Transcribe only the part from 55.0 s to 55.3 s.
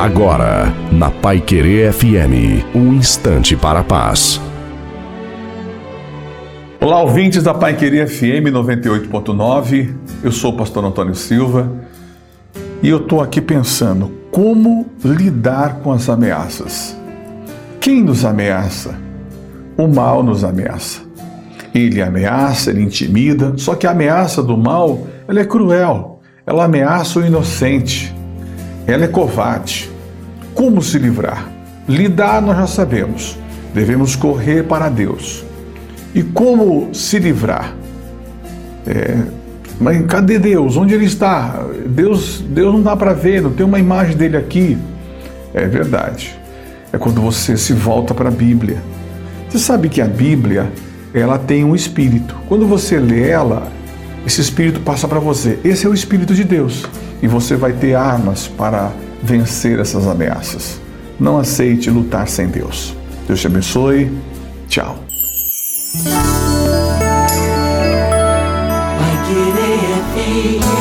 para